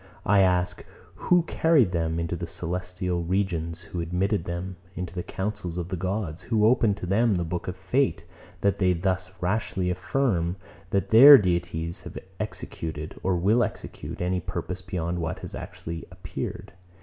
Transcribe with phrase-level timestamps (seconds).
[0.25, 5.77] I ask; who carried them into the celestial regions, who admitted them into the councils
[5.77, 8.25] of the gods, who opened to them the book of fate,
[8.61, 10.55] that they thus rashly affirm,
[10.89, 16.73] that their deities have executed, or will execute, any purpose beyond what has actually appeared?